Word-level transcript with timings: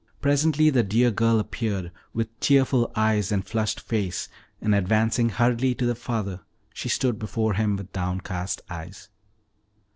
Presently 0.19 0.71
the 0.71 0.81
dear 0.81 1.11
girl 1.11 1.37
appeared, 1.39 1.91
with 2.11 2.29
tearful 2.39 2.91
eyes 2.95 3.31
and 3.31 3.45
flushed 3.45 3.79
face, 3.79 4.29
and 4.59 4.73
advancing 4.73 5.29
hurriedly 5.29 5.75
to 5.75 5.85
the 5.85 5.93
father, 5.93 6.39
she 6.73 6.89
stood 6.89 7.19
before 7.19 7.53
him 7.53 7.75
with 7.75 7.93
downcast 7.93 8.61
eyes. 8.67 9.09